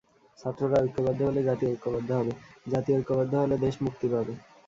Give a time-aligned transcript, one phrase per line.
[0.39, 2.33] ছাত্ররা ঐক্যবদ্ধ হলে জাতি ঐক্যবদ্ধ হবে,
[2.67, 4.33] জাতি ঐক্যবদ্ধ হলে দেশ মুক্তি পাবে।